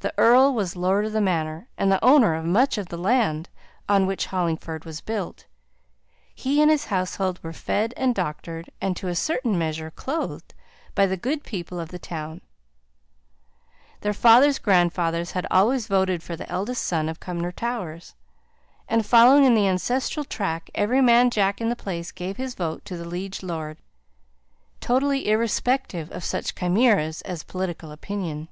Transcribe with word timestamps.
"The 0.00 0.14
earl" 0.16 0.54
was 0.54 0.76
lord 0.76 1.04
of 1.04 1.12
the 1.12 1.20
manor, 1.20 1.68
and 1.76 1.98
owner 2.00 2.34
of 2.34 2.46
much 2.46 2.78
of 2.78 2.86
the 2.88 2.96
land 2.96 3.50
on 3.86 4.06
which 4.06 4.24
Hollingford 4.28 4.86
was 4.86 5.02
built; 5.02 5.44
he 6.34 6.62
and 6.62 6.70
his 6.70 6.86
household 6.86 7.38
were 7.44 7.52
fed, 7.52 7.92
and 7.94 8.14
doctored, 8.14 8.70
and, 8.80 8.96
to 8.96 9.08
a 9.08 9.14
certain 9.14 9.58
measure, 9.58 9.90
clothed 9.90 10.54
by 10.94 11.04
the 11.04 11.18
good 11.18 11.44
people 11.44 11.78
of 11.78 11.90
the 11.90 11.98
town; 11.98 12.40
their 14.00 14.14
fathers' 14.14 14.58
grandfathers 14.58 15.32
had 15.32 15.46
always 15.50 15.86
voted 15.86 16.22
for 16.22 16.34
the 16.34 16.48
eldest 16.50 16.82
son 16.82 17.06
of 17.06 17.20
Cumnor 17.20 17.52
Towers, 17.52 18.14
and 18.88 19.04
following 19.04 19.44
in 19.44 19.54
the 19.54 19.68
ancestral 19.68 20.24
track, 20.24 20.70
every 20.74 21.02
man 21.02 21.28
jack 21.28 21.60
in 21.60 21.68
the 21.68 21.76
place 21.76 22.10
gave 22.10 22.38
his 22.38 22.54
vote 22.54 22.86
to 22.86 22.96
the 22.96 23.04
liege 23.04 23.42
lord, 23.42 23.76
totally 24.80 25.28
irrespective 25.28 26.10
of 26.10 26.24
such 26.24 26.54
chimeras 26.54 27.20
as 27.20 27.42
political 27.42 27.92
opinion. 27.92 28.48